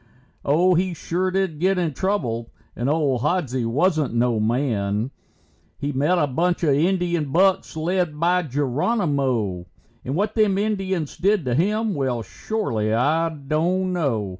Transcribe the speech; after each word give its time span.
Oh, 0.43 0.73
he 0.73 0.95
sure 0.95 1.29
did 1.29 1.59
get 1.59 1.77
in 1.77 1.93
trouble, 1.93 2.49
and 2.75 2.89
old 2.89 3.21
Hodsie 3.21 3.67
wasn't 3.67 4.15
no 4.15 4.39
man. 4.39 5.11
He 5.77 5.91
met 5.91 6.17
a 6.17 6.25
bunch 6.25 6.63
of 6.63 6.73
Indian 6.73 7.31
bucks 7.31 7.77
led 7.77 8.19
by 8.19 8.41
Geronimo, 8.41 9.67
And 10.03 10.15
what 10.15 10.33
them 10.33 10.57
Indians 10.57 11.17
did 11.17 11.45
to 11.45 11.53
him, 11.53 11.93
well, 11.93 12.23
shorely 12.23 12.91
I 12.91 13.29
don't 13.29 13.93
know. 13.93 14.29